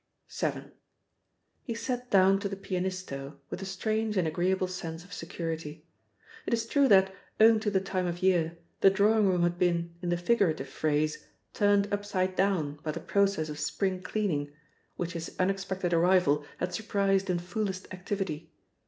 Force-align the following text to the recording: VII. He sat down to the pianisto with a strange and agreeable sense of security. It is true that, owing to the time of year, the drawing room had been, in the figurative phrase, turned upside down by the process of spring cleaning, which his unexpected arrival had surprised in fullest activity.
VII. 0.35 0.71
He 1.61 1.75
sat 1.75 2.09
down 2.09 2.39
to 2.39 2.49
the 2.49 2.55
pianisto 2.55 3.37
with 3.51 3.61
a 3.61 3.67
strange 3.67 4.17
and 4.17 4.27
agreeable 4.27 4.65
sense 4.65 5.03
of 5.03 5.13
security. 5.13 5.85
It 6.47 6.55
is 6.55 6.65
true 6.65 6.87
that, 6.87 7.13
owing 7.39 7.59
to 7.59 7.69
the 7.69 7.79
time 7.81 8.07
of 8.07 8.23
year, 8.23 8.57
the 8.79 8.89
drawing 8.89 9.27
room 9.27 9.43
had 9.43 9.59
been, 9.59 9.93
in 10.01 10.09
the 10.09 10.17
figurative 10.17 10.69
phrase, 10.69 11.27
turned 11.53 11.87
upside 11.93 12.35
down 12.35 12.79
by 12.81 12.89
the 12.93 12.99
process 12.99 13.47
of 13.47 13.59
spring 13.59 14.01
cleaning, 14.01 14.51
which 14.95 15.13
his 15.13 15.35
unexpected 15.37 15.93
arrival 15.93 16.43
had 16.57 16.73
surprised 16.73 17.29
in 17.29 17.37
fullest 17.37 17.85
activity. 17.93 18.49